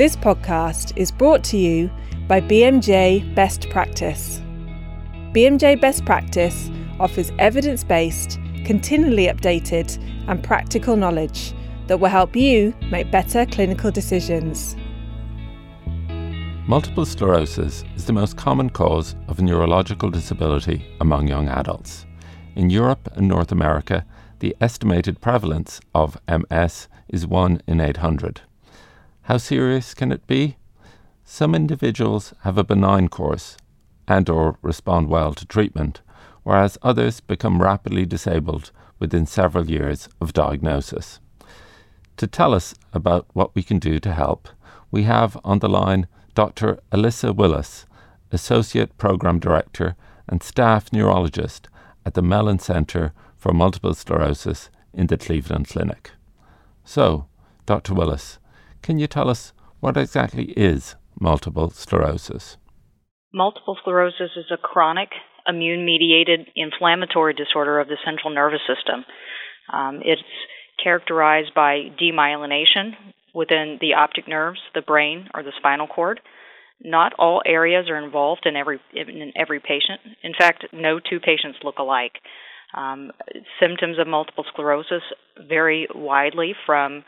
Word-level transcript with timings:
This 0.00 0.16
podcast 0.16 0.96
is 0.96 1.12
brought 1.12 1.44
to 1.44 1.58
you 1.58 1.90
by 2.26 2.40
BMJ 2.40 3.34
Best 3.34 3.68
Practice. 3.68 4.40
BMJ 5.34 5.78
Best 5.78 6.06
Practice 6.06 6.70
offers 6.98 7.30
evidence 7.38 7.84
based, 7.84 8.38
continually 8.64 9.26
updated, 9.26 10.02
and 10.26 10.42
practical 10.42 10.96
knowledge 10.96 11.52
that 11.86 12.00
will 12.00 12.08
help 12.08 12.34
you 12.34 12.74
make 12.90 13.10
better 13.10 13.44
clinical 13.44 13.90
decisions. 13.90 14.74
Multiple 16.66 17.04
sclerosis 17.04 17.84
is 17.94 18.06
the 18.06 18.14
most 18.14 18.38
common 18.38 18.70
cause 18.70 19.14
of 19.28 19.42
neurological 19.42 20.08
disability 20.08 20.82
among 21.02 21.28
young 21.28 21.50
adults. 21.50 22.06
In 22.56 22.70
Europe 22.70 23.06
and 23.16 23.28
North 23.28 23.52
America, 23.52 24.06
the 24.38 24.56
estimated 24.62 25.20
prevalence 25.20 25.78
of 25.94 26.16
MS 26.26 26.88
is 27.10 27.26
1 27.26 27.60
in 27.66 27.82
800. 27.82 28.40
How 29.30 29.36
serious 29.36 29.94
can 29.94 30.10
it 30.10 30.26
be? 30.26 30.56
Some 31.24 31.54
individuals 31.54 32.34
have 32.40 32.58
a 32.58 32.64
benign 32.64 33.06
course 33.06 33.56
and 34.08 34.28
or 34.28 34.58
respond 34.60 35.08
well 35.08 35.34
to 35.34 35.46
treatment, 35.46 36.00
whereas 36.42 36.76
others 36.82 37.20
become 37.20 37.62
rapidly 37.62 38.04
disabled 38.04 38.72
within 38.98 39.26
several 39.26 39.70
years 39.70 40.08
of 40.20 40.32
diagnosis. 40.32 41.20
To 42.16 42.26
tell 42.26 42.52
us 42.52 42.74
about 42.92 43.28
what 43.32 43.54
we 43.54 43.62
can 43.62 43.78
do 43.78 44.00
to 44.00 44.12
help, 44.12 44.48
we 44.90 45.04
have 45.04 45.38
on 45.44 45.60
the 45.60 45.68
line 45.68 46.08
Dr. 46.34 46.80
Alissa 46.90 47.32
Willis, 47.32 47.86
Associate 48.32 48.98
Program 48.98 49.38
Director 49.38 49.94
and 50.26 50.42
Staff 50.42 50.92
Neurologist 50.92 51.68
at 52.04 52.14
the 52.14 52.22
Mellen 52.22 52.58
Centre 52.58 53.12
for 53.36 53.52
Multiple 53.52 53.94
Sclerosis 53.94 54.70
in 54.92 55.06
the 55.06 55.16
Cleveland 55.16 55.68
Clinic. 55.68 56.10
So, 56.84 57.26
Dr. 57.64 57.94
Willis, 57.94 58.39
can 58.82 58.98
you 58.98 59.06
tell 59.06 59.28
us 59.28 59.52
what 59.80 59.96
exactly 59.96 60.52
is 60.56 60.96
multiple 61.18 61.70
sclerosis? 61.70 62.56
Multiple 63.32 63.76
sclerosis 63.80 64.32
is 64.36 64.46
a 64.50 64.56
chronic 64.56 65.10
immune 65.46 65.84
mediated 65.84 66.48
inflammatory 66.56 67.34
disorder 67.34 67.80
of 67.80 67.88
the 67.88 67.96
central 68.04 68.32
nervous 68.34 68.60
system. 68.66 69.04
Um, 69.72 70.00
it's 70.04 70.22
characterized 70.82 71.54
by 71.54 71.90
demyelination 72.00 72.92
within 73.34 73.78
the 73.80 73.94
optic 73.94 74.26
nerves, 74.26 74.60
the 74.74 74.82
brain, 74.82 75.28
or 75.34 75.42
the 75.42 75.52
spinal 75.58 75.86
cord. 75.86 76.20
Not 76.82 77.12
all 77.18 77.42
areas 77.46 77.88
are 77.88 78.02
involved 78.02 78.46
in 78.46 78.56
every 78.56 78.80
in 78.94 79.32
every 79.36 79.60
patient. 79.60 80.00
In 80.22 80.32
fact, 80.38 80.64
no 80.72 80.98
two 80.98 81.20
patients 81.20 81.58
look 81.62 81.78
alike. 81.78 82.12
Um, 82.74 83.10
symptoms 83.60 83.98
of 83.98 84.06
multiple 84.06 84.44
sclerosis 84.48 85.02
vary 85.48 85.88
widely 85.94 86.54
from 86.64 87.04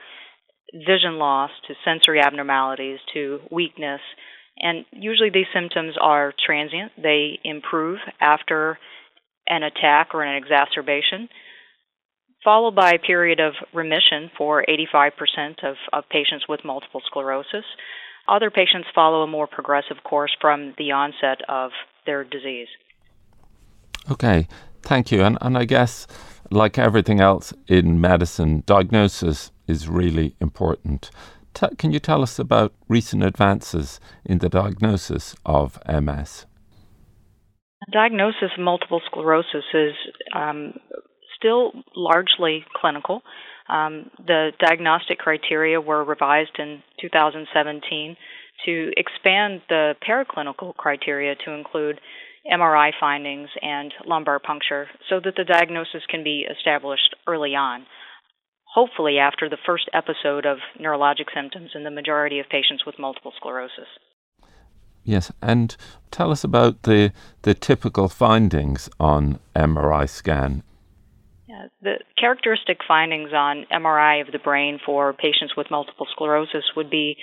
vision 0.73 1.19
loss 1.19 1.51
to 1.69 1.75
sensory 1.84 2.20
abnormalities 2.20 2.98
to 3.15 3.41
weakness. 3.51 4.01
And 4.59 4.84
usually 4.92 5.31
these 5.31 5.47
symptoms 5.55 5.95
are 6.01 6.33
transient. 6.45 6.92
They 7.01 7.39
improve 7.45 7.98
after 8.20 8.79
an 9.47 9.62
attack 9.62 10.09
or 10.14 10.23
an 10.23 10.37
exacerbation, 10.37 11.29
followed 12.45 12.75
by 12.75 12.92
a 12.92 12.98
period 12.98 13.41
of 13.41 13.55
remission 13.73 14.31
for 14.37 14.64
85% 14.69 15.64
of, 15.64 15.77
of 15.92 16.05
patients 16.11 16.47
with 16.48 16.61
multiple 16.64 17.03
sclerosis. 17.07 17.64
Other 18.29 18.51
patients 18.51 18.89
follow 18.95 19.23
a 19.23 19.27
more 19.27 19.47
progressive 19.47 20.03
course 20.05 20.34
from 20.41 20.75
the 20.79 20.92
onset 20.92 21.39
of 21.48 21.70
their 22.07 22.25
disease. 22.25 22.69
Okay, 24.11 24.48
thank 24.83 25.12
you. 25.12 25.23
And, 25.23 25.39
and 25.41 25.57
I 25.57 25.64
guess, 25.64 26.07
like 26.51 26.79
everything 26.79 27.20
else 27.20 27.53
in 27.69 28.01
medicine, 28.01 28.62
diagnosis 28.67 29.52
is 29.73 29.89
really 29.89 30.37
important. 30.41 31.11
T- 31.55 31.75
can 31.77 31.92
you 31.92 31.98
tell 31.98 32.23
us 32.23 32.39
about 32.39 32.73
recent 32.89 33.23
advances 33.25 33.98
in 34.24 34.39
the 34.39 34.48
diagnosis 34.48 35.35
of 35.45 35.79
MS? 35.89 36.46
Diagnosis 37.92 38.51
of 38.57 38.63
multiple 38.63 39.01
sclerosis 39.07 39.64
is 39.74 39.95
um, 40.35 40.74
still 41.36 41.73
largely 41.96 42.64
clinical. 42.80 43.23
Um, 43.69 44.11
the 44.24 44.52
diagnostic 44.61 45.19
criteria 45.19 45.80
were 45.80 46.05
revised 46.05 46.57
in 46.58 46.83
2017 47.01 48.17
to 48.67 48.91
expand 48.96 49.63
the 49.69 49.95
paraclinical 50.08 50.77
criteria 50.77 51.35
to 51.45 51.51
include 51.52 52.01
MRI 52.51 52.91
findings 52.98 53.48
and 53.61 53.92
lumbar 54.07 54.39
puncture 54.39 54.89
so 55.08 55.20
that 55.25 55.35
the 55.36 55.45
diagnosis 55.45 56.02
can 56.08 56.25
be 56.25 56.45
established 56.51 57.14
early 57.27 57.55
on 57.55 57.86
hopefully 58.72 59.18
after 59.18 59.48
the 59.48 59.58
first 59.66 59.88
episode 59.92 60.46
of 60.46 60.58
neurologic 60.80 61.27
symptoms 61.34 61.70
in 61.74 61.84
the 61.84 61.90
majority 61.90 62.38
of 62.38 62.48
patients 62.48 62.84
with 62.86 62.98
multiple 62.98 63.33
sclerosis. 63.36 63.88
Yes, 65.05 65.33
and 65.42 65.77
tell 66.10 66.30
us 66.30 66.44
about 66.44 66.84
the 66.84 67.12
the 67.42 67.55
typical 67.55 68.08
findings 68.08 68.88
on 69.00 69.40
MRI 69.56 70.08
scan. 70.08 70.62
Yeah, 71.48 71.66
the 71.83 71.94
characteristic 72.18 72.78
findings 72.86 73.33
on 73.33 73.66
MRI 73.70 74.24
of 74.24 74.33
the 74.33 74.38
brain 74.38 74.78
for 74.84 75.12
patients 75.12 75.54
with 75.56 75.70
multiple 75.70 76.06
sclerosis 76.12 76.64
would 76.77 76.89
be 76.89 77.16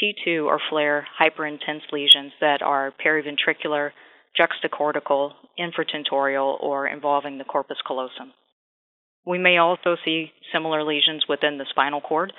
T2 0.00 0.44
or 0.44 0.60
FLAIR 0.70 1.06
hyperintense 1.18 1.90
lesions 1.90 2.32
that 2.40 2.62
are 2.62 2.92
periventricular, 3.04 3.90
juxtacortical, 4.38 5.32
infratentorial, 5.58 6.62
or 6.62 6.86
involving 6.86 7.38
the 7.38 7.44
corpus 7.44 7.78
callosum. 7.86 8.32
We 9.24 9.38
may 9.38 9.58
also 9.58 9.96
see 10.04 10.32
similar 10.52 10.84
lesions 10.84 11.24
within 11.28 11.58
the 11.58 11.66
spinal 11.70 12.00
cord. 12.00 12.32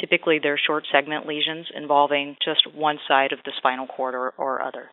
Typically, 0.00 0.38
they're 0.42 0.58
short 0.58 0.86
segment 0.90 1.26
lesions 1.26 1.66
involving 1.74 2.36
just 2.42 2.66
one 2.74 2.98
side 3.06 3.32
of 3.32 3.40
the 3.44 3.52
spinal 3.56 3.86
cord 3.86 4.14
or, 4.14 4.30
or 4.38 4.62
other. 4.62 4.90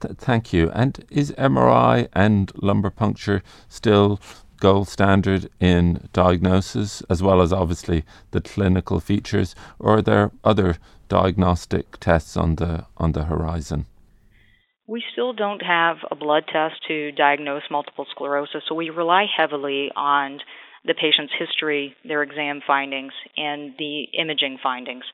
Th- 0.00 0.16
thank 0.16 0.52
you. 0.52 0.70
And 0.70 1.04
is 1.10 1.32
MRI 1.32 2.08
and 2.12 2.50
lumbar 2.56 2.90
puncture 2.90 3.42
still 3.68 4.20
gold 4.60 4.88
standard 4.88 5.48
in 5.58 6.08
diagnosis, 6.12 7.02
as 7.08 7.22
well 7.22 7.40
as 7.40 7.52
obviously 7.52 8.04
the 8.30 8.40
clinical 8.40 9.00
features, 9.00 9.54
or 9.78 9.98
are 9.98 10.02
there 10.02 10.30
other 10.44 10.76
diagnostic 11.08 11.98
tests 11.98 12.36
on 12.36 12.56
the 12.56 12.86
on 12.96 13.12
the 13.12 13.24
horizon? 13.24 13.86
We 14.90 15.04
still 15.12 15.32
don't 15.32 15.62
have 15.62 15.98
a 16.10 16.16
blood 16.16 16.46
test 16.52 16.74
to 16.88 17.12
diagnose 17.12 17.62
multiple 17.70 18.06
sclerosis, 18.10 18.64
so 18.68 18.74
we 18.74 18.90
rely 18.90 19.24
heavily 19.24 19.88
on 19.94 20.40
the 20.84 20.94
patient's 20.94 21.32
history, 21.38 21.94
their 22.04 22.24
exam 22.24 22.60
findings, 22.66 23.12
and 23.36 23.74
the 23.78 24.08
imaging 24.18 24.58
findings. 24.60 25.04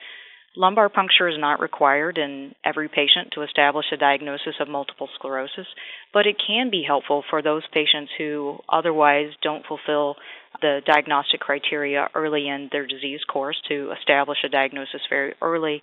Lumbar 0.57 0.89
puncture 0.89 1.29
is 1.29 1.37
not 1.39 1.61
required 1.61 2.17
in 2.17 2.55
every 2.65 2.89
patient 2.89 3.33
to 3.35 3.43
establish 3.43 3.85
a 3.93 3.99
diagnosis 3.99 4.55
of 4.61 4.69
multiple 4.69 5.11
sclerosis, 5.15 5.67
but 6.11 6.27
it 6.27 6.37
can 6.47 6.71
be 6.71 6.83
helpful 6.83 7.23
for 7.29 7.43
those 7.43 7.65
patients 7.75 8.11
who 8.17 8.59
otherwise 8.71 9.29
don't 9.43 9.67
fulfill 9.67 10.17
the 10.63 10.81
diagnostic 10.87 11.41
criteria 11.41 12.09
early 12.15 12.49
in 12.49 12.71
their 12.73 12.87
disease 12.87 13.21
course 13.31 13.61
to 13.69 13.93
establish 14.01 14.39
a 14.43 14.49
diagnosis 14.49 15.03
very 15.11 15.35
early 15.43 15.83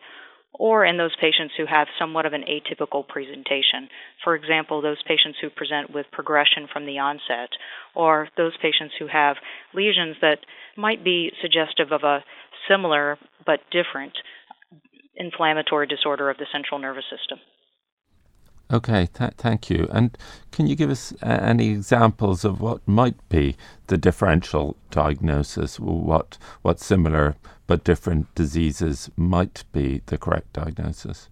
or 0.54 0.86
in 0.86 0.98
those 0.98 1.16
patients 1.20 1.54
who 1.58 1.66
have 1.66 1.88
somewhat 2.00 2.26
of 2.26 2.34
an 2.34 2.44
atypical 2.44 3.08
presentation. 3.08 3.90
For 4.24 4.36
example, 4.36 4.82
those 4.82 5.02
patients 5.08 5.38
who 5.42 5.50
present 5.50 5.94
with 5.94 6.06
progression 6.12 6.68
from 6.72 6.86
the 6.86 7.00
onset, 7.00 7.50
or 7.96 8.30
those 8.38 8.54
patients 8.62 8.94
who 9.00 9.08
have 9.08 9.38
lesions 9.74 10.16
that 10.22 10.40
might 10.78 11.04
be 11.04 11.32
suggestive 11.42 11.92
of 11.92 12.04
a 12.04 12.24
similar 12.70 13.18
but 13.46 13.60
different 13.72 14.14
inflammatory 15.16 15.88
disorder 15.88 16.30
of 16.30 16.38
the 16.38 16.46
central 16.52 16.80
nervous 16.80 17.06
system. 17.10 17.40
Okay, 18.74 19.08
th- 19.14 19.34
thank 19.38 19.70
you. 19.70 19.88
And 19.92 20.18
can 20.52 20.66
you 20.66 20.76
give 20.76 20.90
us 20.90 21.14
uh, 21.22 21.28
any 21.28 21.70
examples 21.70 22.44
of 22.44 22.60
what 22.60 22.86
might 22.88 23.18
be 23.30 23.56
the 23.86 23.98
differential 23.98 24.76
diagnosis? 24.90 25.80
What 25.80 26.40
what 26.64 26.80
similar 26.80 27.36
but 27.68 27.84
different 27.84 28.34
diseases 28.34 29.12
might 29.16 29.64
be 29.74 30.02
the 30.08 30.18
correct 30.18 30.54
diagnosis? 30.54 31.30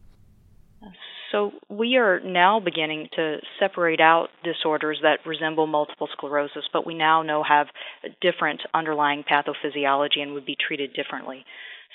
So 1.32 1.52
we 1.70 1.96
are 1.96 2.20
now 2.20 2.60
beginning 2.60 3.08
to 3.16 3.38
separate 3.58 4.02
out 4.02 4.28
disorders 4.44 5.00
that 5.02 5.20
resemble 5.26 5.66
multiple 5.66 6.10
sclerosis, 6.12 6.66
but 6.74 6.86
we 6.86 6.94
now 6.94 7.24
know 7.24 7.42
have 7.42 7.68
different 8.22 8.62
underlying 8.74 9.24
pathophysiology 9.24 10.20
and 10.20 10.34
would 10.34 10.46
be 10.46 10.58
treated 10.60 10.94
differently. 10.94 11.46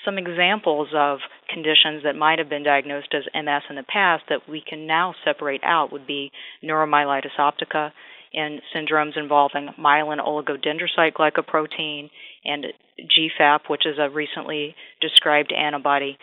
Some 0.05 0.17
examples 0.17 0.89
of 0.95 1.19
conditions 1.49 2.03
that 2.03 2.15
might 2.15 2.39
have 2.39 2.49
been 2.49 2.63
diagnosed 2.63 3.13
as 3.13 3.23
MS 3.33 3.63
in 3.69 3.75
the 3.75 3.83
past 3.83 4.23
that 4.29 4.47
we 4.47 4.61
can 4.67 4.87
now 4.87 5.13
separate 5.25 5.61
out 5.63 5.91
would 5.91 6.07
be 6.07 6.31
neuromyelitis 6.63 7.35
optica 7.39 7.91
and 8.33 8.61
syndromes 8.75 9.17
involving 9.17 9.69
myelin 9.79 10.19
oligodendrocyte 10.25 11.13
glycoprotein 11.13 12.09
and 12.45 12.65
GFAP, 12.99 13.61
which 13.69 13.85
is 13.85 13.97
a 13.99 14.09
recently 14.09 14.75
described 15.01 15.51
antibody. 15.51 16.17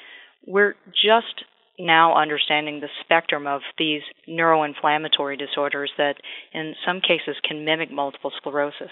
We're 0.47 0.75
just 0.93 1.45
now 1.79 2.15
understanding 2.21 2.81
the 2.81 2.89
spectrum 3.03 3.47
of 3.47 3.63
these 3.79 4.03
neuroinflammatory 4.29 5.39
disorders 5.39 5.91
that 5.99 6.17
in 6.53 6.75
some 6.87 7.01
cases 7.01 7.37
can 7.47 7.65
mimic 7.65 7.91
multiple 7.91 8.33
sclerosis. 8.37 8.91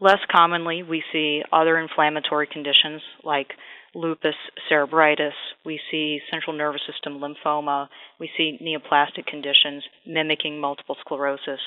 Less 0.00 0.20
commonly, 0.30 0.82
we 0.82 1.02
see 1.12 1.42
other 1.52 1.78
inflammatory 1.78 2.46
conditions 2.46 3.02
like 3.24 3.48
lupus 3.94 4.34
cerebritis, 4.70 5.32
we 5.64 5.80
see 5.90 6.20
central 6.30 6.56
nervous 6.56 6.82
system 6.90 7.20
lymphoma, 7.20 7.88
we 8.18 8.30
see 8.36 8.58
neoplastic 8.62 9.26
conditions 9.26 9.84
mimicking 10.06 10.60
multiple 10.60 10.96
sclerosis. 11.00 11.60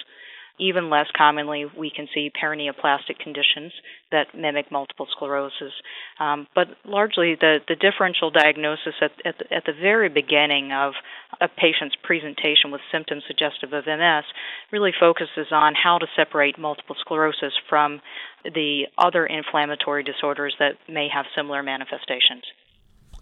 Even 0.59 0.89
less 0.89 1.07
commonly, 1.17 1.65
we 1.77 1.89
can 1.89 2.07
see 2.13 2.31
paraneoplastic 2.31 3.17
conditions 3.19 3.71
that 4.11 4.27
mimic 4.35 4.71
multiple 4.71 5.07
sclerosis. 5.11 5.73
Um, 6.19 6.47
but 6.53 6.67
largely, 6.85 7.35
the, 7.39 7.57
the 7.67 7.75
differential 7.75 8.29
diagnosis 8.29 8.94
at, 9.01 9.11
at, 9.25 9.35
the, 9.39 9.53
at 9.53 9.63
the 9.65 9.73
very 9.73 10.09
beginning 10.09 10.71
of 10.71 10.94
a 11.41 11.47
patient's 11.47 11.95
presentation 12.03 12.69
with 12.71 12.81
symptoms 12.91 13.23
suggestive 13.27 13.73
of 13.73 13.85
MS 13.88 14.25
really 14.71 14.91
focuses 14.97 15.47
on 15.51 15.73
how 15.73 15.97
to 15.97 16.05
separate 16.15 16.59
multiple 16.59 16.95
sclerosis 17.00 17.53
from 17.67 18.00
the 18.44 18.83
other 18.97 19.25
inflammatory 19.25 20.03
disorders 20.03 20.55
that 20.59 20.73
may 20.88 21.07
have 21.11 21.25
similar 21.35 21.63
manifestations. 21.63 22.44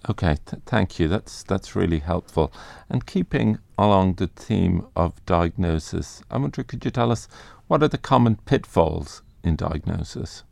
Okay, 0.09 0.37
th- 0.45 0.63
thank 0.65 0.99
you. 0.99 1.07
That's 1.07 1.43
that's 1.43 1.75
really 1.75 1.99
helpful. 1.99 2.51
And 2.89 3.05
keeping 3.05 3.59
along 3.77 4.15
the 4.15 4.27
theme 4.27 4.87
of 4.95 5.23
diagnosis, 5.25 6.23
I 6.31 6.37
wonder, 6.37 6.63
could 6.63 6.83
you 6.83 6.91
tell 6.91 7.11
us 7.11 7.27
what 7.67 7.83
are 7.83 7.87
the 7.87 7.99
common 7.99 8.37
pitfalls 8.45 9.21
in 9.43 9.55
diagnosis? 9.55 10.43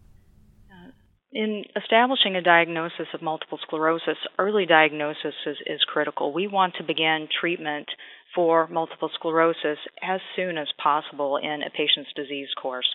Uh, 0.71 0.91
in 1.31 1.63
establishing 1.75 2.35
a 2.35 2.41
diagnosis 2.43 3.07
of 3.13 3.23
multiple 3.23 3.57
sclerosis, 3.63 4.17
early 4.37 4.67
diagnosis 4.67 5.33
is, 5.47 5.57
is 5.65 5.81
critical. 5.87 6.31
We 6.31 6.47
want 6.47 6.75
to 6.77 6.83
begin 6.83 7.27
treatment 7.41 7.87
for 8.35 8.67
multiple 8.67 9.09
sclerosis 9.15 9.79
as 10.03 10.21
soon 10.35 10.59
as 10.59 10.67
possible 10.81 11.37
in 11.37 11.63
a 11.63 11.71
patient's 11.71 12.13
disease 12.15 12.49
course 12.61 12.87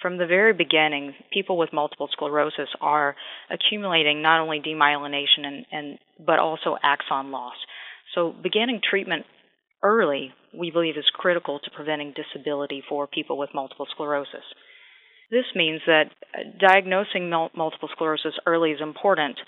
from 0.00 0.16
the 0.18 0.26
very 0.26 0.52
beginning, 0.52 1.14
people 1.32 1.58
with 1.58 1.72
multiple 1.72 2.08
sclerosis 2.12 2.68
are 2.80 3.16
accumulating 3.50 4.22
not 4.22 4.40
only 4.40 4.60
demyelination 4.60 5.44
and, 5.44 5.66
and 5.70 5.98
but 6.18 6.38
also 6.38 6.76
axon 6.82 7.30
loss. 7.30 7.54
So 8.14 8.34
beginning 8.42 8.80
treatment 8.88 9.26
early, 9.82 10.32
we 10.58 10.70
believe, 10.70 10.96
is 10.96 11.04
critical 11.14 11.58
to 11.60 11.70
preventing 11.70 12.14
disability 12.14 12.82
for 12.88 13.06
people 13.06 13.38
with 13.38 13.50
multiple 13.54 13.86
sclerosis. 13.90 14.44
This 15.30 15.44
means 15.54 15.80
that 15.86 16.04
uh, 16.34 16.38
diagnosing 16.58 17.30
multiple 17.30 17.88
sclerosis 17.92 18.34
early 18.46 18.70
is 18.70 18.80
important, 18.80 19.38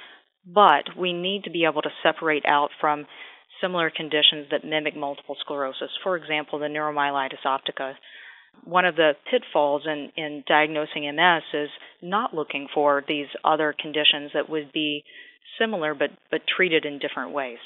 but 0.46 0.96
we 0.96 1.12
need 1.12 1.44
to 1.44 1.50
be 1.50 1.64
able 1.64 1.82
to 1.82 1.90
separate 2.02 2.44
out 2.46 2.70
from 2.80 3.06
similar 3.60 3.90
conditions 3.90 4.46
that 4.50 4.64
mimic 4.64 4.96
multiple 4.96 5.36
sclerosis. 5.40 5.90
For 6.02 6.16
example, 6.16 6.58
the 6.58 6.66
neuromyelitis 6.66 7.44
optica 7.44 7.94
one 8.64 8.84
of 8.84 8.96
the 8.96 9.12
pitfalls 9.30 9.82
in, 9.86 10.10
in 10.16 10.44
diagnosing 10.46 11.04
MS 11.14 11.42
is 11.52 11.70
not 12.00 12.34
looking 12.34 12.68
for 12.72 13.02
these 13.06 13.26
other 13.44 13.74
conditions 13.78 14.30
that 14.34 14.48
would 14.48 14.72
be 14.72 15.04
similar 15.58 15.94
but, 15.94 16.10
but 16.30 16.42
treated 16.46 16.84
in 16.84 16.98
different 16.98 17.32
ways. 17.32 17.58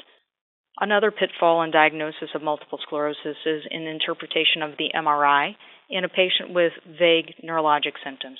Another 0.78 1.10
pitfall 1.10 1.62
in 1.62 1.70
diagnosis 1.70 2.30
of 2.34 2.42
multiple 2.42 2.78
sclerosis 2.82 3.36
is 3.46 3.62
in 3.70 3.86
interpretation 3.86 4.62
of 4.62 4.72
the 4.78 4.90
MRI 4.94 5.54
in 5.88 6.04
a 6.04 6.08
patient 6.08 6.52
with 6.52 6.72
vague 6.86 7.34
neurologic 7.42 7.94
symptoms. 8.04 8.38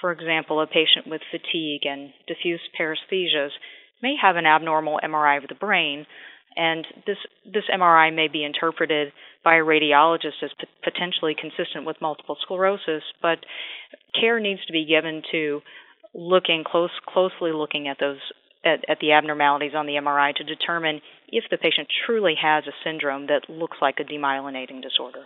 For 0.00 0.12
example, 0.12 0.60
a 0.60 0.66
patient 0.66 1.06
with 1.06 1.22
fatigue 1.30 1.82
and 1.84 2.10
diffuse 2.26 2.60
paresthesias 2.78 3.50
may 4.02 4.14
have 4.20 4.36
an 4.36 4.46
abnormal 4.46 5.00
MRI 5.02 5.42
of 5.42 5.48
the 5.48 5.54
brain, 5.54 6.06
and 6.56 6.86
this 7.06 7.16
this 7.44 7.64
MRI 7.72 8.14
may 8.14 8.28
be 8.28 8.44
interpreted 8.44 9.12
by 9.44 9.56
a 9.56 9.64
radiologist 9.64 10.42
as 10.42 10.50
potentially 10.82 11.34
consistent 11.38 11.84
with 11.84 12.00
multiple 12.00 12.36
sclerosis, 12.42 13.02
but 13.20 13.38
care 14.18 14.40
needs 14.40 14.64
to 14.66 14.72
be 14.72 14.84
given 14.84 15.22
to 15.32 15.60
looking 16.14 16.64
close 16.66 16.90
closely 17.06 17.52
looking 17.52 17.88
at 17.88 17.98
those 17.98 18.18
at, 18.64 18.84
at 18.88 18.98
the 19.00 19.12
abnormalities 19.12 19.72
on 19.74 19.86
the 19.86 19.94
MRI 19.94 20.34
to 20.36 20.44
determine 20.44 21.00
if 21.28 21.44
the 21.50 21.56
patient 21.56 21.88
truly 22.06 22.34
has 22.40 22.64
a 22.66 22.72
syndrome 22.84 23.26
that 23.26 23.48
looks 23.48 23.78
like 23.80 23.96
a 23.98 24.04
demyelinating 24.04 24.82
disorder. 24.82 25.24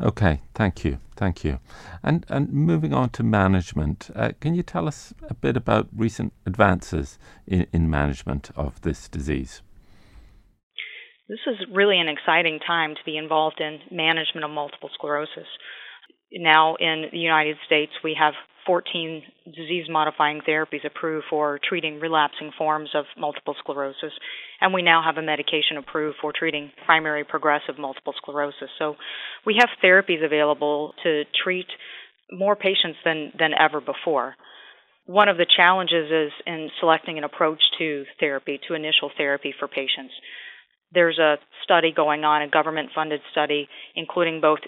Okay, 0.00 0.40
thank 0.54 0.82
you, 0.82 0.98
thank 1.14 1.44
you. 1.44 1.60
And 2.02 2.24
and 2.28 2.50
moving 2.52 2.94
on 2.94 3.10
to 3.10 3.22
management, 3.22 4.10
uh, 4.16 4.32
can 4.40 4.54
you 4.54 4.62
tell 4.62 4.88
us 4.88 5.12
a 5.28 5.34
bit 5.34 5.56
about 5.56 5.88
recent 5.94 6.32
advances 6.46 7.18
in, 7.46 7.66
in 7.72 7.90
management 7.90 8.50
of 8.56 8.80
this 8.80 9.08
disease? 9.08 9.62
This 11.30 11.46
is 11.46 11.64
really 11.72 12.00
an 12.00 12.08
exciting 12.08 12.58
time 12.58 12.96
to 12.96 13.00
be 13.06 13.16
involved 13.16 13.60
in 13.60 13.78
management 13.96 14.44
of 14.44 14.50
multiple 14.50 14.90
sclerosis. 14.94 15.46
Now, 16.32 16.74
in 16.74 17.04
the 17.12 17.18
United 17.18 17.56
States, 17.66 17.92
we 18.02 18.16
have 18.18 18.34
14 18.66 19.22
disease 19.46 19.86
modifying 19.88 20.40
therapies 20.40 20.84
approved 20.84 21.26
for 21.30 21.60
treating 21.62 22.00
relapsing 22.00 22.50
forms 22.58 22.90
of 22.96 23.04
multiple 23.16 23.54
sclerosis, 23.60 24.12
and 24.60 24.74
we 24.74 24.82
now 24.82 25.04
have 25.06 25.18
a 25.18 25.22
medication 25.22 25.76
approved 25.78 26.16
for 26.20 26.32
treating 26.36 26.72
primary 26.84 27.22
progressive 27.22 27.78
multiple 27.78 28.14
sclerosis. 28.16 28.70
So 28.80 28.96
we 29.46 29.54
have 29.60 29.68
therapies 29.84 30.24
available 30.24 30.94
to 31.04 31.22
treat 31.44 31.68
more 32.32 32.56
patients 32.56 32.98
than, 33.04 33.32
than 33.38 33.52
ever 33.54 33.80
before. 33.80 34.34
One 35.06 35.28
of 35.28 35.36
the 35.36 35.46
challenges 35.56 36.10
is 36.10 36.32
in 36.44 36.70
selecting 36.80 37.18
an 37.18 37.24
approach 37.24 37.62
to 37.78 38.04
therapy, 38.18 38.58
to 38.66 38.74
initial 38.74 39.12
therapy 39.16 39.54
for 39.56 39.68
patients 39.68 40.12
there's 40.92 41.18
a 41.18 41.36
study 41.62 41.92
going 41.94 42.24
on, 42.24 42.42
a 42.42 42.48
government 42.48 42.90
funded 42.94 43.20
study, 43.30 43.68
including 43.94 44.40
both 44.40 44.60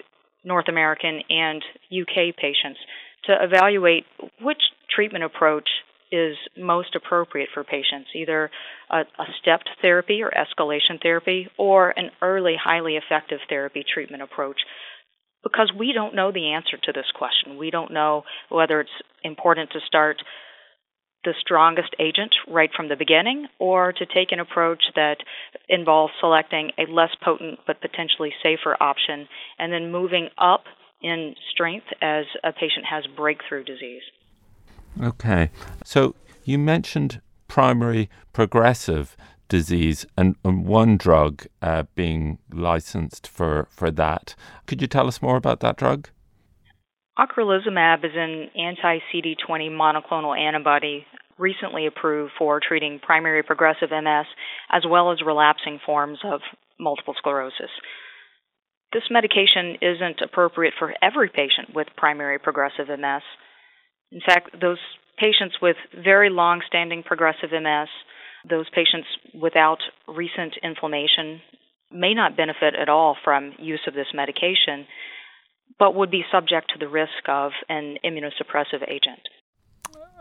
North 0.43 0.67
American 0.67 1.21
and 1.29 1.63
UK 1.91 2.35
patients, 2.35 2.79
to 3.25 3.35
evaluate 3.41 4.05
which 4.41 4.61
treatment 4.93 5.23
approach 5.23 5.67
is 6.11 6.35
most 6.55 6.95
appropriate 6.95 7.49
for 7.53 7.63
patients, 7.63 8.09
either 8.15 8.51
a, 8.91 8.97
a, 8.99 9.25
stepped 9.41 9.67
therapy 9.81 10.21
or 10.21 10.31
escalation 10.31 11.01
therapy, 11.01 11.47
or 11.57 11.89
an 11.97 12.11
early, 12.21 12.55
highly 12.61 12.97
effective 12.97 13.39
therapy 13.49 13.83
treatment 13.93 14.21
approach. 14.21 14.57
Because 15.41 15.73
we 15.77 15.91
don't 15.91 16.15
know 16.15 16.31
the 16.31 16.53
answer 16.53 16.77
to 16.83 16.91
this 16.93 17.07
question. 17.15 17.57
We 17.57 17.71
don't 17.71 17.91
know 17.91 18.23
whether 18.49 18.79
it's 18.79 18.91
important 19.23 19.71
to 19.71 19.79
start 19.87 20.17
the 21.23 21.33
strongest 21.39 21.95
agent 21.99 22.33
right 22.47 22.69
from 22.75 22.89
the 22.89 22.95
beginning, 22.95 23.47
or 23.59 23.93
to 23.93 24.05
take 24.05 24.31
an 24.31 24.39
approach 24.39 24.83
that 24.95 25.17
involves 25.69 26.13
selecting 26.19 26.71
a 26.77 26.91
less 26.91 27.11
potent 27.23 27.59
but 27.65 27.81
potentially 27.81 28.33
safer 28.41 28.75
option 28.81 29.27
and 29.59 29.71
then 29.71 29.91
moving 29.91 30.29
up 30.37 30.63
in 31.01 31.35
strength 31.51 31.87
as 32.01 32.25
a 32.43 32.51
patient 32.53 32.85
has 32.89 33.05
breakthrough 33.15 33.63
disease. 33.63 34.03
Okay. 35.01 35.51
So 35.83 36.15
you 36.43 36.57
mentioned 36.57 37.21
primary 37.47 38.09
progressive 38.31 39.15
disease 39.49 40.05
and, 40.17 40.35
and 40.43 40.65
one 40.65 40.97
drug 40.97 41.45
uh, 41.61 41.83
being 41.95 42.39
licensed 42.51 43.27
for, 43.27 43.67
for 43.69 43.91
that. 43.91 44.35
Could 44.65 44.81
you 44.81 44.87
tell 44.87 45.07
us 45.07 45.21
more 45.21 45.37
about 45.37 45.59
that 45.59 45.77
drug? 45.77 46.09
Ocrelizumab 47.19 48.03
is 48.03 48.11
an 48.15 48.49
anti 48.55 48.97
CD20 49.13 49.69
monoclonal 49.69 50.35
antibody 50.37 51.05
recently 51.43 51.85
approved 51.85 52.31
for 52.39 52.61
treating 52.65 52.99
primary 53.03 53.43
progressive 53.43 53.89
MS 53.91 54.25
as 54.71 54.83
well 54.89 55.11
as 55.11 55.19
relapsing 55.21 55.79
forms 55.85 56.19
of 56.23 56.39
multiple 56.79 57.13
sclerosis. 57.17 57.69
This 58.93 59.03
medication 59.11 59.77
isn't 59.81 60.21
appropriate 60.23 60.73
for 60.79 60.93
every 61.01 61.27
patient 61.27 61.75
with 61.75 61.87
primary 61.97 62.39
progressive 62.39 62.87
MS. 62.87 63.23
In 64.13 64.21
fact, 64.25 64.55
those 64.61 64.79
patients 65.19 65.55
with 65.61 65.75
very 65.93 66.29
long 66.29 66.61
standing 66.65 67.03
progressive 67.03 67.51
MS, 67.51 67.89
those 68.49 68.69
patients 68.69 69.07
without 69.33 69.79
recent 70.07 70.53
inflammation, 70.63 71.41
may 71.91 72.13
not 72.13 72.37
benefit 72.37 72.73
at 72.79 72.87
all 72.87 73.17
from 73.23 73.51
use 73.59 73.81
of 73.87 73.93
this 73.93 74.13
medication 74.13 74.87
but 75.79 75.95
would 75.95 76.11
be 76.11 76.23
subject 76.31 76.71
to 76.71 76.79
the 76.79 76.87
risk 76.87 77.27
of 77.27 77.51
an 77.69 77.97
immunosuppressive 78.05 78.87
agent. 78.87 79.21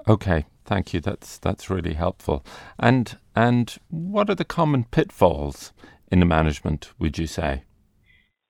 Okay, 0.09 0.47
thank 0.64 0.92
you. 0.92 1.00
That's 1.00 1.38
that's 1.38 1.71
really 1.71 1.94
helpful. 1.94 2.44
And 2.78 3.16
and 3.35 3.76
what 3.88 4.28
are 4.30 4.35
the 4.35 4.44
common 4.44 4.85
pitfalls 4.85 5.73
in 6.11 6.21
the 6.21 6.26
management? 6.26 6.92
Would 6.99 7.18
you 7.18 7.26
say? 7.26 7.64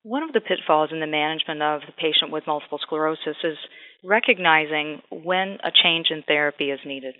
One 0.03 0.23
of 0.23 0.33
the 0.33 0.41
pitfalls 0.41 0.89
in 0.91 0.99
the 0.99 1.07
management 1.07 1.61
of 1.61 1.81
the 1.81 1.93
patient 1.93 2.31
with 2.31 2.47
multiple 2.47 2.79
sclerosis 2.81 3.37
is 3.43 3.57
recognizing 4.03 5.01
when 5.09 5.59
a 5.63 5.71
change 5.71 6.07
in 6.09 6.23
therapy 6.27 6.71
is 6.71 6.79
needed. 6.85 7.15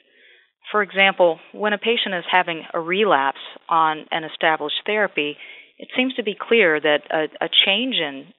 For 0.71 0.81
example, 0.81 1.39
when 1.53 1.73
a 1.73 1.77
patient 1.77 2.15
is 2.15 2.25
having 2.29 2.63
a 2.73 2.79
relapse 2.79 3.39
on 3.69 4.05
an 4.11 4.23
established 4.23 4.81
therapy, 4.85 5.37
it 5.77 5.89
seems 5.95 6.13
to 6.15 6.23
be 6.23 6.35
clear 6.39 6.79
that 6.79 7.01
a, 7.09 7.45
a 7.45 7.49
change 7.65 7.95
in 7.95 8.33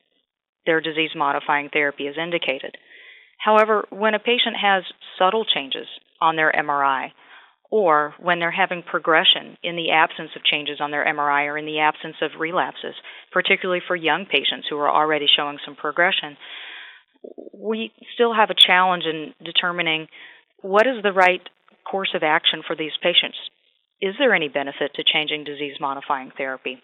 their 0.66 0.80
disease 0.80 1.10
modifying 1.14 1.70
therapy 1.72 2.04
is 2.04 2.16
indicated. 2.18 2.76
However, 3.38 3.84
when 3.90 4.14
a 4.14 4.18
patient 4.18 4.56
has 4.60 4.84
subtle 5.18 5.44
changes 5.44 5.86
on 6.20 6.36
their 6.36 6.52
MRI, 6.52 7.10
or 7.70 8.14
when 8.20 8.38
they're 8.38 8.52
having 8.52 8.82
progression 8.82 9.56
in 9.62 9.74
the 9.74 9.90
absence 9.90 10.30
of 10.36 10.44
changes 10.44 10.80
on 10.80 10.92
their 10.92 11.04
MRI 11.04 11.46
or 11.46 11.58
in 11.58 11.66
the 11.66 11.80
absence 11.80 12.14
of 12.22 12.38
relapses, 12.38 12.94
particularly 13.32 13.82
for 13.84 13.96
young 13.96 14.26
patients 14.26 14.68
who 14.70 14.78
are 14.78 14.88
already 14.88 15.26
showing 15.26 15.58
some 15.64 15.74
progression, 15.74 16.36
we 17.52 17.90
still 18.14 18.32
have 18.32 18.50
a 18.50 18.54
challenge 18.54 19.04
in 19.04 19.34
determining 19.44 20.06
what 20.60 20.86
is 20.86 21.02
the 21.02 21.12
right 21.12 21.42
course 21.90 22.10
of 22.14 22.22
action 22.22 22.62
for 22.64 22.76
these 22.76 22.92
patients. 23.02 23.38
Is 24.00 24.14
there 24.18 24.34
any 24.34 24.48
benefit 24.48 24.94
to 24.94 25.04
changing 25.04 25.44
disease 25.44 25.76
modifying 25.80 26.30
therapy? 26.36 26.80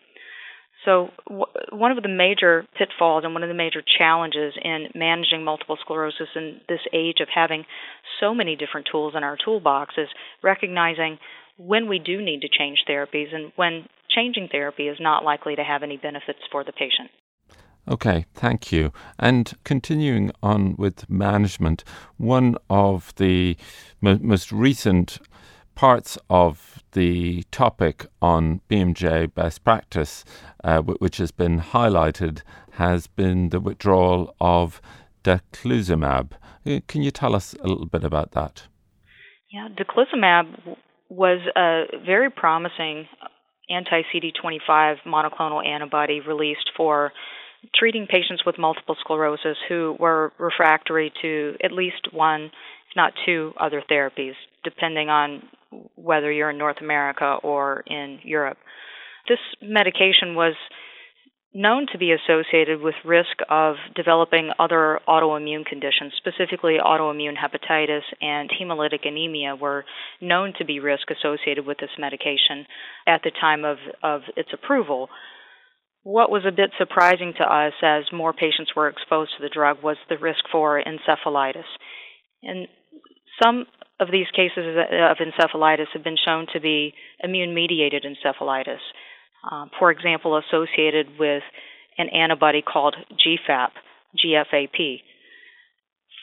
So, 0.84 1.10
w- 1.28 1.44
one 1.72 1.92
of 1.92 2.02
the 2.02 2.08
major 2.08 2.64
pitfalls 2.78 3.24
and 3.24 3.34
one 3.34 3.42
of 3.42 3.48
the 3.48 3.54
major 3.54 3.82
challenges 3.98 4.54
in 4.62 4.88
managing 4.94 5.44
multiple 5.44 5.76
sclerosis 5.80 6.28
in 6.34 6.60
this 6.68 6.80
age 6.92 7.20
of 7.20 7.28
having 7.34 7.64
so 8.18 8.34
many 8.34 8.56
different 8.56 8.88
tools 8.90 9.14
in 9.16 9.22
our 9.22 9.36
toolbox 9.42 9.94
is 9.98 10.08
recognizing 10.42 11.18
when 11.58 11.88
we 11.88 11.98
do 11.98 12.22
need 12.22 12.40
to 12.40 12.48
change 12.48 12.78
therapies 12.88 13.34
and 13.34 13.52
when 13.56 13.86
changing 14.08 14.48
therapy 14.50 14.88
is 14.88 14.96
not 14.98 15.24
likely 15.24 15.56
to 15.56 15.62
have 15.62 15.82
any 15.82 15.96
benefits 15.96 16.40
for 16.50 16.64
the 16.64 16.72
patient. 16.72 17.10
Okay, 17.88 18.26
thank 18.34 18.70
you. 18.72 18.92
And 19.18 19.52
continuing 19.64 20.30
on 20.42 20.76
with 20.76 21.08
management, 21.08 21.82
one 22.18 22.56
of 22.68 23.14
the 23.16 23.56
mo- 24.00 24.18
most 24.20 24.52
recent 24.52 25.18
parts 25.80 26.18
of 26.28 26.82
the 26.92 27.42
topic 27.50 28.04
on 28.20 28.60
BMJ 28.68 29.32
best 29.32 29.64
practice, 29.64 30.26
uh, 30.62 30.82
which 30.82 31.16
has 31.16 31.30
been 31.30 31.58
highlighted, 31.58 32.42
has 32.72 33.06
been 33.06 33.48
the 33.48 33.58
withdrawal 33.58 34.34
of 34.42 34.82
daclizumab. 35.24 36.32
Uh, 36.66 36.80
can 36.86 37.00
you 37.00 37.10
tell 37.10 37.34
us 37.34 37.54
a 37.62 37.66
little 37.66 37.86
bit 37.86 38.04
about 38.04 38.32
that? 38.32 38.64
Yeah, 39.50 39.68
daclizumab 39.74 40.76
was 41.08 41.40
a 41.56 41.84
very 42.04 42.28
promising 42.28 43.06
anti 43.70 44.02
CD25 44.12 44.96
monoclonal 45.06 45.66
antibody 45.66 46.20
released 46.20 46.72
for 46.76 47.10
treating 47.74 48.06
patients 48.06 48.42
with 48.44 48.58
multiple 48.58 48.96
sclerosis 49.00 49.56
who 49.66 49.96
were 49.98 50.30
refractory 50.38 51.10
to 51.22 51.54
at 51.64 51.72
least 51.72 52.12
one, 52.12 52.50
if 52.90 52.96
not 52.96 53.14
two, 53.24 53.54
other 53.58 53.82
therapies, 53.90 54.34
depending 54.62 55.08
on 55.08 55.42
whether 55.94 56.30
you're 56.30 56.50
in 56.50 56.58
North 56.58 56.78
America 56.80 57.36
or 57.42 57.82
in 57.86 58.18
Europe. 58.22 58.58
This 59.28 59.38
medication 59.62 60.34
was 60.34 60.54
known 61.52 61.86
to 61.92 61.98
be 61.98 62.12
associated 62.12 62.80
with 62.80 62.94
risk 63.04 63.38
of 63.48 63.74
developing 63.96 64.50
other 64.58 65.00
autoimmune 65.08 65.66
conditions, 65.66 66.12
specifically 66.16 66.76
autoimmune 66.84 67.34
hepatitis 67.36 68.02
and 68.20 68.50
hemolytic 68.50 69.06
anemia 69.06 69.56
were 69.56 69.84
known 70.20 70.52
to 70.56 70.64
be 70.64 70.78
risk 70.78 71.08
associated 71.10 71.66
with 71.66 71.78
this 71.78 71.90
medication 71.98 72.66
at 73.06 73.22
the 73.24 73.32
time 73.40 73.64
of, 73.64 73.78
of 74.02 74.22
its 74.36 74.50
approval. 74.52 75.08
What 76.02 76.30
was 76.30 76.44
a 76.46 76.52
bit 76.52 76.70
surprising 76.78 77.34
to 77.38 77.44
us 77.44 77.72
as 77.82 78.04
more 78.12 78.32
patients 78.32 78.72
were 78.76 78.88
exposed 78.88 79.32
to 79.36 79.42
the 79.42 79.52
drug 79.52 79.82
was 79.82 79.96
the 80.08 80.18
risk 80.18 80.44
for 80.52 80.80
encephalitis. 80.80 81.64
And 82.42 82.68
some 83.42 83.66
of 84.00 84.10
these 84.10 84.26
cases 84.34 84.64
of 84.66 85.18
encephalitis 85.18 85.88
have 85.92 86.02
been 86.02 86.16
shown 86.16 86.46
to 86.54 86.60
be 86.60 86.94
immune 87.22 87.54
mediated 87.54 88.04
encephalitis 88.04 88.80
um, 89.48 89.70
for 89.78 89.90
example, 89.90 90.38
associated 90.38 91.18
with 91.18 91.42
an 91.98 92.08
antibody 92.08 92.62
called 92.62 92.96
GFAP, 93.12 93.70
GFAP. 94.16 95.02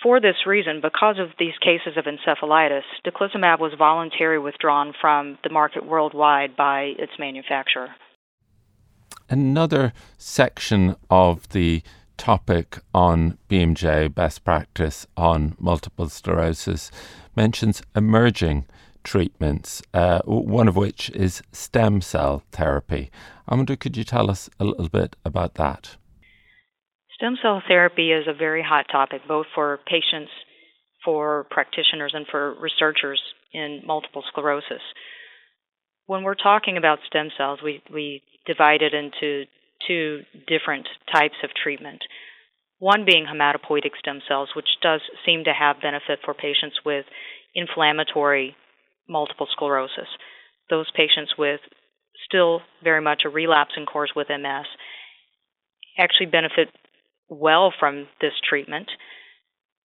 For 0.03 0.21
this 0.21 0.35
reason, 0.45 0.79
because 0.81 1.17
of 1.19 1.29
these 1.39 1.57
cases 1.59 1.97
of 1.97 2.05
encephalitis, 2.05 2.83
daclizumab 3.05 3.59
was 3.59 3.73
voluntarily 3.77 4.43
withdrawn 4.43 4.93
from 4.99 5.39
the 5.43 5.49
market 5.49 5.85
worldwide 5.85 6.55
by 6.55 6.93
its 6.99 7.13
manufacturer. 7.17 7.89
Another 9.29 9.93
section 10.17 10.95
of 11.09 11.49
the 11.49 11.81
topic 12.17 12.79
on 12.93 13.37
BMJ 13.49 14.13
best 14.13 14.43
practice 14.43 15.07
on 15.15 15.55
multiple 15.59 16.09
sclerosis 16.09 16.91
mentions 17.35 17.81
emerging 17.95 18.65
treatments, 19.03 19.81
uh, 19.93 20.19
one 20.25 20.67
of 20.67 20.75
which 20.75 21.09
is 21.11 21.41
stem 21.51 22.01
cell 22.01 22.43
therapy. 22.51 23.09
I 23.47 23.55
wonder, 23.55 23.75
could 23.75 23.95
you 23.95 24.03
tell 24.03 24.29
us 24.29 24.49
a 24.59 24.65
little 24.65 24.89
bit 24.89 25.15
about 25.23 25.53
that? 25.55 25.95
Stem 27.15 27.37
cell 27.41 27.61
therapy 27.67 28.11
is 28.11 28.27
a 28.27 28.33
very 28.33 28.61
hot 28.61 28.85
topic, 28.91 29.21
both 29.27 29.45
for 29.55 29.79
patients, 29.87 30.31
for 31.05 31.47
practitioners, 31.49 32.11
and 32.13 32.25
for 32.29 32.59
researchers 32.59 33.21
in 33.53 33.81
multiple 33.85 34.23
sclerosis. 34.29 34.81
When 36.05 36.23
we're 36.23 36.35
talking 36.35 36.77
about 36.77 36.99
stem 37.07 37.29
cells, 37.37 37.59
we, 37.63 37.81
we 37.91 38.21
divide 38.45 38.81
it 38.81 38.93
into 38.93 39.45
two 39.85 40.21
different 40.47 40.87
types 41.11 41.35
of 41.43 41.51
treatment. 41.61 42.01
One 42.79 43.05
being 43.05 43.25
hematopoietic 43.25 43.97
stem 43.99 44.21
cells, 44.27 44.49
which 44.55 44.67
does 44.81 45.01
seem 45.25 45.43
to 45.45 45.53
have 45.53 45.81
benefit 45.81 46.19
for 46.23 46.33
patients 46.33 46.77
with 46.85 47.05
inflammatory 47.55 48.55
multiple 49.09 49.47
sclerosis. 49.51 50.07
Those 50.69 50.91
patients 50.95 51.33
with 51.37 51.61
still 52.25 52.61
very 52.83 53.01
much 53.01 53.23
a 53.25 53.29
relapsing 53.29 53.85
course 53.85 54.11
with 54.15 54.27
MS 54.29 54.65
actually 55.97 56.27
benefit 56.27 56.69
well 57.29 57.73
from 57.77 58.07
this 58.21 58.33
treatment. 58.47 58.89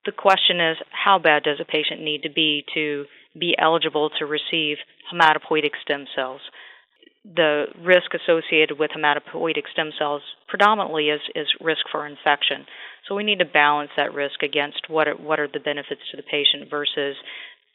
The 0.05 0.13
question 0.13 0.61
is 0.61 0.77
how 0.91 1.19
bad 1.19 1.45
does 1.45 1.61
a 1.61 1.65
patient 1.65 2.03
need 2.03 2.23
to 2.23 2.31
be 2.31 2.65
to 2.75 3.05
be 3.39 3.55
eligible 3.59 4.11
to 4.19 4.27
receive 4.27 4.79
hematopoietic 5.13 5.73
stem 5.83 6.07
cells? 6.15 6.41
The 7.25 7.67
risk 7.79 8.15
associated 8.15 8.79
with 8.79 8.91
hematopoietic 8.91 9.71
stem 9.73 9.91
cells 9.97 10.23
predominantly 10.49 11.09
is, 11.09 11.21
is 11.37 11.47
risk 11.61 11.87
for 11.91 12.07
infection. 12.07 12.67
So 13.09 13.15
we 13.15 13.23
need 13.23 13.39
to 13.39 13.45
balance 13.45 13.91
that 13.97 14.13
risk 14.13 14.43
against 14.43 14.89
what 14.89 15.07
are, 15.07 15.15
what 15.15 15.39
are 15.39 15.47
the 15.47 15.61
benefits 15.61 16.03
to 16.11 16.17
the 16.17 16.25
patient 16.25 16.69
versus 16.69 17.17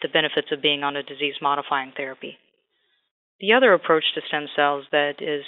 the 0.01 0.09
benefits 0.09 0.51
of 0.51 0.61
being 0.61 0.83
on 0.83 0.95
a 0.95 1.03
disease 1.03 1.35
modifying 1.41 1.93
therapy. 1.95 2.37
The 3.39 3.53
other 3.53 3.73
approach 3.73 4.03
to 4.15 4.21
stem 4.27 4.47
cells 4.55 4.85
that 4.91 5.21
is 5.21 5.43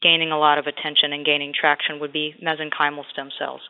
gaining 0.00 0.32
a 0.32 0.38
lot 0.38 0.58
of 0.58 0.66
attention 0.66 1.12
and 1.12 1.26
gaining 1.26 1.52
traction 1.58 2.00
would 2.00 2.12
be 2.12 2.34
mesenchymal 2.42 3.04
stem 3.12 3.30
cells. 3.38 3.60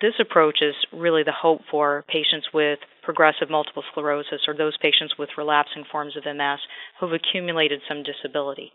This 0.00 0.14
approach 0.20 0.58
is 0.60 0.74
really 0.92 1.22
the 1.22 1.32
hope 1.32 1.60
for 1.70 2.04
patients 2.08 2.48
with 2.52 2.78
progressive 3.02 3.48
multiple 3.48 3.84
sclerosis 3.90 4.42
or 4.48 4.54
those 4.54 4.76
patients 4.78 5.14
with 5.18 5.30
relapsing 5.38 5.84
forms 5.90 6.16
of 6.16 6.24
MS 6.24 6.58
who 6.98 7.06
have 7.06 7.14
accumulated 7.14 7.80
some 7.88 8.02
disability. 8.02 8.72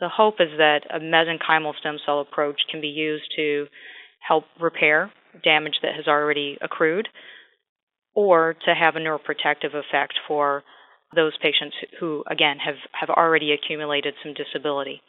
The 0.00 0.08
hope 0.08 0.40
is 0.40 0.50
that 0.58 0.80
a 0.90 0.98
mesenchymal 0.98 1.78
stem 1.78 1.98
cell 2.04 2.20
approach 2.20 2.60
can 2.70 2.80
be 2.80 2.88
used 2.88 3.30
to 3.36 3.66
help 4.26 4.44
repair 4.60 5.12
damage 5.44 5.78
that 5.82 5.94
has 5.94 6.08
already 6.08 6.58
accrued 6.60 7.08
or 8.14 8.54
to 8.64 8.74
have 8.74 8.96
a 8.96 8.98
neuroprotective 8.98 9.74
effect 9.74 10.14
for 10.26 10.64
those 11.14 11.36
patients 11.40 11.76
who, 12.00 12.24
again, 12.28 12.58
have, 12.58 12.76
have 12.92 13.10
already 13.10 13.52
accumulated 13.52 14.14
some 14.22 14.34
disability. 14.34 15.00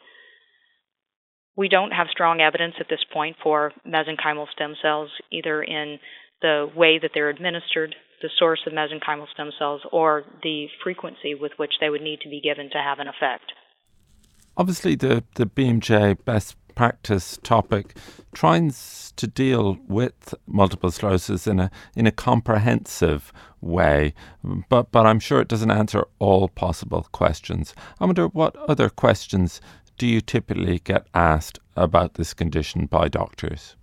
We 1.56 1.68
don't 1.68 1.92
have 1.92 2.08
strong 2.10 2.40
evidence 2.40 2.74
at 2.80 2.86
this 2.88 3.04
point 3.12 3.36
for 3.42 3.72
mesenchymal 3.86 4.46
stem 4.52 4.74
cells, 4.82 5.10
either 5.30 5.62
in 5.62 5.98
the 6.42 6.68
way 6.74 6.98
that 6.98 7.12
they're 7.14 7.30
administered, 7.30 7.94
the 8.22 8.30
source 8.38 8.60
of 8.66 8.72
mesenchymal 8.72 9.26
stem 9.32 9.50
cells, 9.58 9.82
or 9.92 10.24
the 10.42 10.66
frequency 10.82 11.34
with 11.34 11.52
which 11.56 11.74
they 11.80 11.90
would 11.90 12.02
need 12.02 12.20
to 12.22 12.28
be 12.28 12.40
given 12.40 12.70
to 12.70 12.78
have 12.78 12.98
an 12.98 13.06
effect. 13.06 13.52
Obviously, 14.56 14.94
the, 14.94 15.24
the 15.36 15.46
BMJ 15.46 16.24
best 16.24 16.56
practice 16.74 17.38
topic 17.42 17.96
tries 18.34 19.12
to 19.16 19.26
deal 19.26 19.78
with 19.86 20.34
multiple 20.46 20.90
sclerosis 20.90 21.46
in 21.46 21.60
a 21.60 21.70
in 21.94 22.06
a 22.06 22.12
comprehensive 22.12 23.32
way, 23.60 24.14
but 24.68 24.90
but 24.90 25.06
I'm 25.06 25.20
sure 25.20 25.40
it 25.40 25.48
doesn't 25.48 25.70
answer 25.70 26.04
all 26.18 26.48
possible 26.48 27.06
questions. 27.12 27.74
I 28.00 28.06
wonder 28.06 28.26
what 28.26 28.56
other 28.56 28.90
questions 28.90 29.60
do 29.98 30.06
you 30.06 30.20
typically 30.20 30.78
get 30.78 31.06
asked 31.14 31.58
about 31.76 32.14
this 32.14 32.34
condition 32.34 32.86
by 32.86 33.08
doctors? 33.08 33.76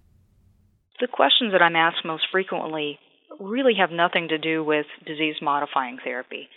The 1.00 1.08
questions 1.08 1.51
that 1.53 1.62
I'm 1.62 1.75
asked 1.75 2.06
most 2.06 2.24
frequently 2.32 3.00
really 3.39 3.74
have 3.80 3.91
nothing 3.91 4.27
to 4.30 4.38
do 4.38 4.63
with 4.63 4.86
disease 5.06 5.36
modifying 5.41 5.98
therapy. 6.03 6.48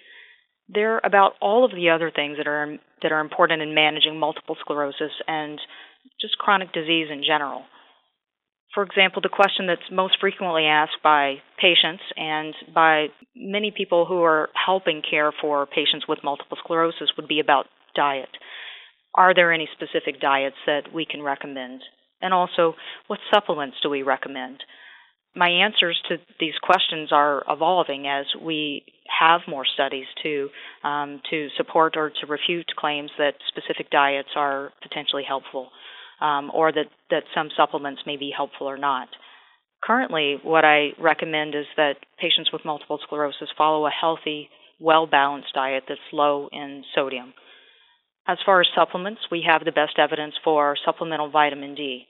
They're 0.69 1.01
about 1.05 1.33
all 1.41 1.65
of 1.65 1.73
the 1.73 1.91
other 1.91 2.11
things 2.15 2.37
that 2.39 2.47
are 2.47 2.77
that 3.03 3.13
are 3.13 3.21
important 3.21 3.63
in 3.63 3.75
managing 3.75 4.19
multiple 4.19 4.57
sclerosis 4.61 5.13
and 5.27 5.61
just 6.21 6.39
chronic 6.39 6.73
disease 6.73 7.09
in 7.11 7.23
general. 7.27 7.63
For 8.75 8.83
example, 8.83 9.23
the 9.23 9.29
question 9.29 9.67
that's 9.67 9.89
most 9.93 10.17
frequently 10.21 10.65
asked 10.65 10.99
by 11.03 11.37
patients 11.61 12.03
and 12.17 12.55
by 12.75 13.07
many 13.37 13.71
people 13.71 14.05
who 14.05 14.23
are 14.23 14.49
helping 14.55 15.01
care 15.09 15.33
for 15.41 15.67
patients 15.67 16.07
with 16.09 16.25
multiple 16.25 16.59
sclerosis 16.63 17.11
would 17.17 17.29
be 17.29 17.41
about 17.41 17.67
diet. 17.95 18.31
Are 19.15 19.35
there 19.35 19.53
any 19.53 19.69
specific 19.73 20.21
diets 20.21 20.57
that 20.67 20.93
we 20.93 21.07
can 21.07 21.23
recommend? 21.23 21.83
And 22.21 22.35
also, 22.35 22.75
what 23.07 23.21
supplements 23.33 23.77
do 23.83 23.91
we 23.91 24.03
recommend? 24.03 24.63
My 25.37 25.49
answers 25.49 26.01
to 26.09 26.17
these 26.39 26.55
questions 26.63 27.11
are 27.13 27.43
evolving 27.49 28.07
as 28.07 28.27
we 28.41 28.85
have 29.21 29.41
more 29.49 29.65
studies 29.67 30.07
to 30.23 30.49
um, 30.85 31.21
to 31.31 31.49
support 31.57 31.97
or 31.97 32.11
to 32.11 32.27
refute 32.27 32.71
claims 32.77 33.11
that 33.19 33.35
specific 33.49 33.91
diets 33.91 34.31
are 34.37 34.73
potentially 34.83 35.25
helpful 35.27 35.71
um, 36.21 36.51
or 36.55 36.73
that, 36.73 36.87
that 37.11 37.25
some 37.35 37.49
supplements 37.57 38.03
may 38.07 38.17
be 38.17 38.33
helpful 38.35 38.69
or 38.69 38.79
not. 38.79 39.09
Currently, 39.83 40.39
what 40.43 40.65
I 40.65 40.91
recommend 40.99 41.55
is 41.55 41.67
that 41.77 41.97
patients 42.19 42.51
with 42.53 42.65
multiple 42.65 42.99
sclerosis 43.03 43.49
follow 43.59 43.87
a 43.87 43.91
healthy, 43.91 44.49
well 44.81 45.07
balanced 45.07 45.53
diet 45.55 45.85
that's 45.89 46.01
low 46.13 46.49
in 46.53 46.85
sodium. 46.95 47.35
As 48.27 48.39
far 48.45 48.61
as 48.61 48.69
supplements, 48.75 49.21
we 49.31 49.45
have 49.47 49.65
the 49.65 49.73
best 49.73 49.99
evidence 49.99 50.35
for 50.43 50.77
supplemental 50.85 51.31
vitamin 51.31 51.75
D. 51.75 52.07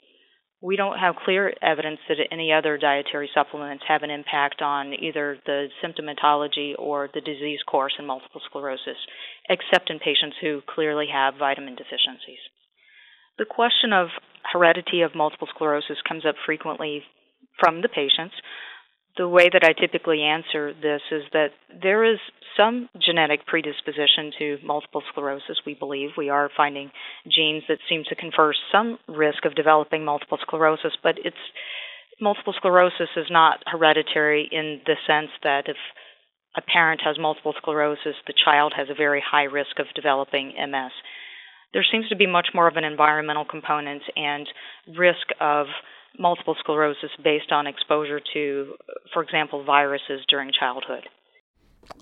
We 0.61 0.77
don't 0.77 0.99
have 0.99 1.17
clear 1.17 1.53
evidence 1.61 1.99
that 2.09 2.17
any 2.31 2.53
other 2.53 2.79
dietary 2.79 3.29
supplements 3.35 3.85
have 3.87 4.03
an 4.03 4.11
impact 4.11 4.63
on 4.63 4.95
either 4.95 5.37
the 5.45 5.69
symptomatology 5.85 6.73
or 6.79 7.11
the 7.13 7.21
disease 7.21 7.61
course 7.67 7.93
in 7.99 8.07
multiple 8.07 8.41
sclerosis, 8.49 8.97
except 9.51 9.91
in 9.91 9.99
patients 9.99 10.37
who 10.41 10.63
clearly 10.67 11.07
have 11.13 11.35
vitamin 11.39 11.75
deficiencies. 11.75 12.41
The 13.37 13.45
question 13.45 13.93
of 13.93 14.09
heredity 14.53 15.03
of 15.03 15.15
multiple 15.15 15.49
sclerosis 15.53 15.99
comes 16.09 16.25
up 16.25 16.37
frequently 16.47 17.03
from 17.59 17.83
the 17.83 17.89
patients. 17.89 18.35
The 19.17 19.29
way 19.29 19.49
that 19.53 19.63
I 19.63 19.73
typically 19.79 20.23
answer 20.23 20.73
this 20.75 21.01
is 21.13 21.23
that 21.33 21.51
there 21.71 22.03
is 22.03 22.19
some 22.57 22.89
genetic 23.01 23.47
predisposition 23.47 24.33
to 24.39 24.59
multiple 24.65 25.03
sclerosis, 25.11 25.59
we 25.65 25.75
believe. 25.75 26.11
We 26.19 26.31
are 26.31 26.51
finding 26.57 26.91
genes 27.31 27.63
that 27.69 27.79
seem 27.89 28.03
to 28.09 28.17
confer 28.17 28.53
some 28.73 28.99
risk 29.09 29.45
of 29.45 29.55
developing 29.55 30.05
multiple 30.05 30.39
sclerosis, 30.43 30.93
but 31.01 31.15
it's 31.25 31.37
multiple 32.21 32.55
sclerosis 32.57 33.09
is 33.17 33.27
not 33.31 33.63
hereditary 33.67 34.49
in 34.51 34.81
the 34.85 34.97
sense 35.07 35.31
that 35.43 35.69
if 35.69 35.77
a 36.57 36.63
parent 36.63 37.01
has 37.05 37.19
multiple 37.19 37.55
sclerosis, 37.57 38.15
the 38.27 38.35
child 38.45 38.73
has 38.77 38.89
a 38.91 38.95
very 38.95 39.23
high 39.25 39.45
risk 39.45 39.79
of 39.79 39.87
developing 39.95 40.55
MS. 40.59 40.93
There 41.73 41.85
seems 41.91 42.09
to 42.09 42.17
be 42.17 42.27
much 42.27 42.49
more 42.55 42.69
of 42.69 42.77
an 42.77 42.85
environmental 42.85 43.45
component 43.45 44.03
and 44.17 44.49
risk 44.97 45.27
of 45.41 45.67
multiple 46.19 46.57
sclerosis 46.59 47.11
based 47.23 47.53
on 47.53 47.67
exposure 47.67 48.21
to, 48.33 48.75
for 49.13 49.23
example, 49.23 49.65
viruses 49.65 50.21
during 50.29 50.51
childhood. 50.59 51.05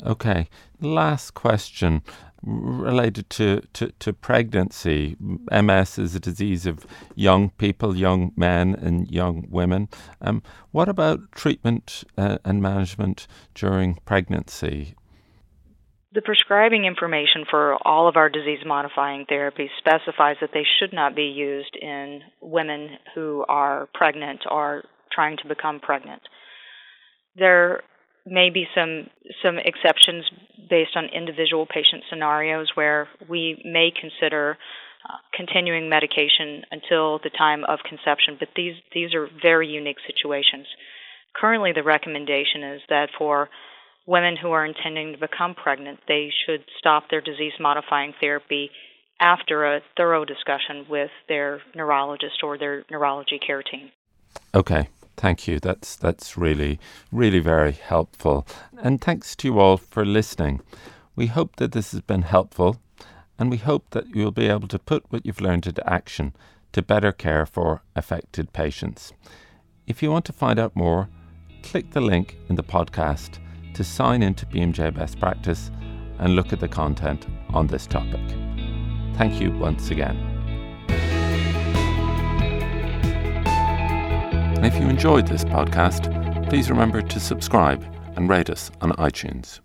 Okay. 0.04 0.48
Last 0.80 1.32
question 1.32 2.02
related 2.42 3.30
to, 3.30 3.62
to, 3.72 3.92
to 4.00 4.12
pregnancy. 4.12 5.16
MS 5.50 5.98
is 5.98 6.14
a 6.14 6.20
disease 6.20 6.66
of 6.66 6.86
young 7.14 7.50
people, 7.50 7.96
young 7.96 8.32
men, 8.36 8.74
and 8.74 9.10
young 9.10 9.46
women. 9.48 9.88
Um, 10.20 10.42
what 10.72 10.88
about 10.88 11.30
treatment 11.32 12.04
uh, 12.18 12.38
and 12.44 12.60
management 12.60 13.26
during 13.54 13.94
pregnancy? 14.04 14.94
The 16.14 16.20
prescribing 16.20 16.84
information 16.84 17.46
for 17.48 17.78
all 17.86 18.06
of 18.06 18.16
our 18.16 18.28
disease 18.28 18.60
modifying 18.66 19.24
therapies 19.24 19.70
specifies 19.78 20.36
that 20.42 20.50
they 20.52 20.64
should 20.78 20.92
not 20.92 21.16
be 21.16 21.24
used 21.24 21.74
in 21.80 22.20
women 22.42 22.98
who 23.14 23.46
are 23.48 23.88
pregnant 23.94 24.40
or 24.50 24.84
trying 25.10 25.38
to 25.38 25.48
become 25.48 25.80
pregnant. 25.80 26.20
There 27.34 27.82
may 28.26 28.50
be 28.50 28.66
some 28.74 29.08
some 29.42 29.56
exceptions 29.58 30.24
based 30.68 30.96
on 30.96 31.06
individual 31.06 31.66
patient 31.66 32.04
scenarios 32.10 32.70
where 32.74 33.08
we 33.28 33.62
may 33.64 33.90
consider 33.90 34.58
uh, 35.08 35.16
continuing 35.34 35.88
medication 35.88 36.62
until 36.70 37.18
the 37.24 37.30
time 37.30 37.64
of 37.64 37.78
conception, 37.88 38.36
but 38.38 38.48
these 38.54 38.74
these 38.92 39.14
are 39.14 39.28
very 39.40 39.68
unique 39.68 39.98
situations. 40.06 40.66
Currently, 41.34 41.72
the 41.72 41.82
recommendation 41.82 42.62
is 42.62 42.82
that 42.90 43.08
for 43.16 43.48
women 44.06 44.36
who 44.40 44.50
are 44.50 44.64
intending 44.64 45.12
to 45.12 45.18
become 45.18 45.54
pregnant, 45.54 46.00
they 46.08 46.30
should 46.44 46.64
stop 46.78 47.04
their 47.10 47.20
disease 47.20 47.52
modifying 47.60 48.14
therapy 48.20 48.70
after 49.20 49.64
a 49.64 49.80
thorough 49.96 50.24
discussion 50.24 50.84
with 50.88 51.10
their 51.28 51.60
neurologist 51.74 52.42
or 52.42 52.58
their 52.58 52.84
neurology 52.90 53.38
care 53.38 53.62
team. 53.62 53.90
Okay. 54.54 54.88
Thank 55.16 55.46
you. 55.46 55.60
That's 55.60 55.94
that's 55.94 56.36
really 56.36 56.80
really 57.12 57.38
very 57.38 57.72
helpful. 57.72 58.46
And 58.82 59.00
thanks 59.00 59.36
to 59.36 59.48
you 59.48 59.60
all 59.60 59.76
for 59.76 60.04
listening. 60.04 60.60
We 61.14 61.26
hope 61.26 61.56
that 61.56 61.72
this 61.72 61.92
has 61.92 62.00
been 62.00 62.22
helpful 62.22 62.80
and 63.38 63.50
we 63.50 63.58
hope 63.58 63.90
that 63.90 64.14
you'll 64.14 64.30
be 64.32 64.48
able 64.48 64.68
to 64.68 64.78
put 64.78 65.04
what 65.10 65.24
you've 65.26 65.40
learned 65.40 65.66
into 65.66 65.88
action 65.88 66.34
to 66.72 66.82
better 66.82 67.12
care 67.12 67.44
for 67.44 67.82
affected 67.94 68.52
patients. 68.52 69.12
If 69.86 70.02
you 70.02 70.10
want 70.10 70.24
to 70.26 70.32
find 70.32 70.58
out 70.58 70.74
more, 70.74 71.08
click 71.62 71.90
the 71.90 72.00
link 72.00 72.36
in 72.48 72.56
the 72.56 72.64
podcast 72.64 73.38
to 73.74 73.84
sign 73.84 74.22
into 74.22 74.46
BMJ 74.46 74.94
Best 74.94 75.18
Practice 75.18 75.70
and 76.18 76.36
look 76.36 76.52
at 76.52 76.60
the 76.60 76.68
content 76.68 77.26
on 77.50 77.66
this 77.66 77.86
topic. 77.86 78.20
Thank 79.16 79.40
you 79.40 79.50
once 79.52 79.90
again. 79.90 80.16
If 84.64 84.78
you 84.78 84.88
enjoyed 84.88 85.26
this 85.26 85.44
podcast, 85.44 86.48
please 86.48 86.70
remember 86.70 87.02
to 87.02 87.18
subscribe 87.18 87.84
and 88.14 88.28
rate 88.28 88.50
us 88.50 88.70
on 88.80 88.92
iTunes. 88.92 89.61